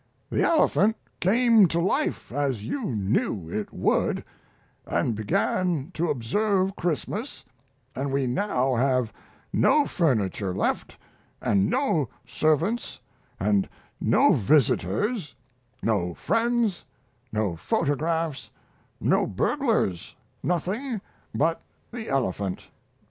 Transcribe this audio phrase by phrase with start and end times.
[0.31, 4.23] "The animal came to life, as you knew it would,
[4.87, 7.45] and began to observe Christmas,
[7.95, 9.13] and we now have
[9.53, 10.97] no furniture left
[11.39, 12.99] and no servants
[13.39, 13.69] and
[13.99, 15.35] no visitors,
[15.83, 16.83] no friends,
[17.31, 18.49] no photographs,
[18.99, 20.99] no burglars nothing
[21.35, 21.61] but
[21.93, 22.67] the elephant.